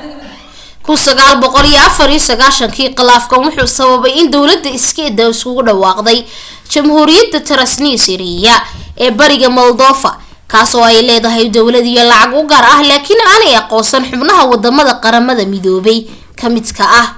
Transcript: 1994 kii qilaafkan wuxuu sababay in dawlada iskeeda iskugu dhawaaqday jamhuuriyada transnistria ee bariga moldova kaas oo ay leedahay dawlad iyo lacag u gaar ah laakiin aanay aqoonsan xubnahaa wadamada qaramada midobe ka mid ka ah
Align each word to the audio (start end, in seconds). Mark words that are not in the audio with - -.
1994 0.00 2.74
kii 2.76 2.90
qilaafkan 2.98 3.40
wuxuu 3.44 3.68
sababay 3.78 4.12
in 4.20 4.26
dawlada 4.34 4.68
iskeeda 4.78 5.24
iskugu 5.32 5.60
dhawaaqday 5.68 6.18
jamhuuriyada 6.72 7.38
transnistria 7.50 8.54
ee 9.04 9.10
bariga 9.18 9.48
moldova 9.58 10.10
kaas 10.52 10.70
oo 10.78 10.84
ay 10.90 10.98
leedahay 11.08 11.46
dawlad 11.56 11.86
iyo 11.92 12.02
lacag 12.12 12.32
u 12.40 12.42
gaar 12.50 12.66
ah 12.74 12.80
laakiin 12.90 13.20
aanay 13.32 13.54
aqoonsan 13.62 14.02
xubnahaa 14.10 14.48
wadamada 14.52 14.92
qaramada 15.04 15.42
midobe 15.52 15.92
ka 16.38 16.46
mid 16.54 16.66
ka 16.78 16.84
ah 17.02 17.08